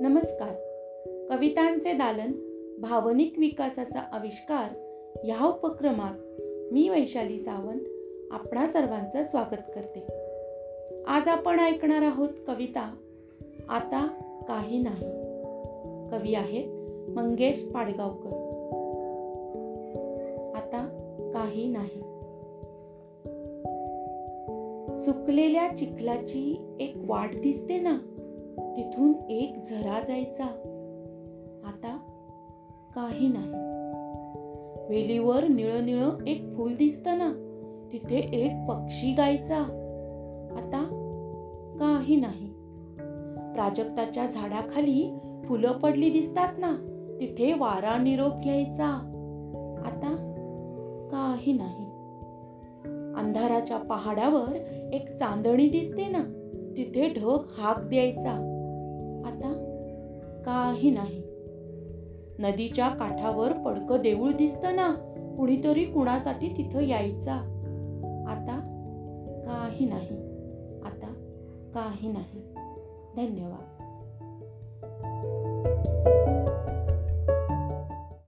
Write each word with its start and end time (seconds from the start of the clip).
नमस्कार. 0.00 0.52
कवितांचे 1.30 1.92
दालन 1.92 2.32
भावनिक 2.78 3.34
विकासाचा 3.38 4.00
आविष्कार 4.12 4.68
ह्या 5.24 5.46
उपक्रमात 5.46 6.42
मी 6.72 6.88
वैशाली 6.88 7.38
सावंत 7.38 7.80
आपणा 8.30 8.66
सर्वांचं 8.66 9.22
स्वागत 9.22 9.72
करते. 9.74 10.06
आज 11.06 11.28
आपण 11.28 11.60
ऐकणार 11.60 12.02
आहोत 12.02 12.28
कविता 12.46 12.94
आता 13.68 14.06
काही 14.48 14.78
नाही. 14.78 15.10
कवी 16.10 16.34
आहेत 16.34 16.68
मंगेश 17.10 17.68
पाडगावकर. 17.74 18.28
आता 20.54 20.88
काही 21.34 21.66
नाही. 21.66 22.00
सुकलेल्या 24.98 25.76
चिखलाची 25.78 26.76
एक 26.80 26.92
वाट 26.96 27.30
दिसते 27.34 27.78
ना? 27.78 27.98
तिथून 28.76 29.12
एक 29.30 29.56
झरा 29.70 30.00
जायचा. 30.08 30.44
आता 31.64 31.98
काही 32.94 33.28
नाही. 33.28 33.74
वेलीवर 34.88 35.48
निळ 35.48 35.80
निळ 35.80 36.28
एक 36.28 36.56
फूल 36.56 36.74
दिसत 36.74 37.06
ना 37.06 37.40
तिथे 37.92 38.16
एक 38.16 38.68
पक्षी 38.68 39.12
गायचा. 39.12 39.58
आता 40.56 40.84
काही 41.80 42.16
नाही. 42.16 42.46
प्राजक्ताच्या 43.54 44.26
झाडाखाली 44.26 45.18
फुलं 45.44 45.72
पडली 45.72 46.10
दिसतात 46.10 46.52
ना 46.58 46.76
तिथे 47.20 47.52
वारा 47.52 48.02
निरोप 48.02 48.32
घ्यायचा. 48.42 49.10
आता 49.86 50.16
काही 51.10 51.52
नाही. 51.52 51.84
अंधाराच्या 53.14 53.76
पहाडावर 53.76 54.54
एक 54.92 55.16
चांदणी 55.16 55.68
दिसते 55.68 56.06
ना 56.06 56.22
तिथे 56.76 57.08
ढग 57.08 57.38
हाक 57.58 57.78
द्यायचा. 57.78 58.50
आता 59.24 59.52
काही 60.46 60.90
नाही. 60.90 61.22
नदीच्या 62.38 62.88
काठावर 62.88 63.52
पडकं 63.52 64.02
देऊळ 64.02 64.32
दिसतं 64.32 64.76
ना 64.76 64.94
कुणीतरी 65.36 65.84
कुणासाठी 65.84 66.48
तिथं 66.48 66.80
यायचा. 66.80 67.34
आता 68.28 68.60
काही 69.46 69.86
नाही. 69.86 70.16
आता 70.84 71.12
काही 71.74 72.08
नाही. 72.08 72.40
धन्यवाद. 73.16 73.73